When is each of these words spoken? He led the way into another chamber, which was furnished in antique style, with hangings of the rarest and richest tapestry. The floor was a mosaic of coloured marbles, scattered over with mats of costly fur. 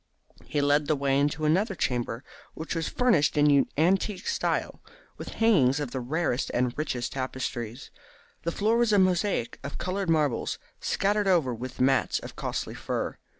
He 0.45 0.61
led 0.61 0.87
the 0.87 0.95
way 0.95 1.19
into 1.19 1.45
another 1.45 1.75
chamber, 1.75 2.23
which 2.55 2.73
was 2.73 2.89
furnished 2.89 3.37
in 3.37 3.67
antique 3.77 4.25
style, 4.25 4.81
with 5.19 5.33
hangings 5.33 5.79
of 5.79 5.91
the 5.91 5.99
rarest 5.99 6.49
and 6.55 6.75
richest 6.75 7.11
tapestry. 7.13 7.77
The 8.41 8.51
floor 8.51 8.77
was 8.77 8.91
a 8.91 8.97
mosaic 8.97 9.59
of 9.63 9.77
coloured 9.77 10.09
marbles, 10.09 10.57
scattered 10.79 11.27
over 11.27 11.53
with 11.53 11.79
mats 11.79 12.17
of 12.17 12.35
costly 12.35 12.73
fur. 12.73 13.19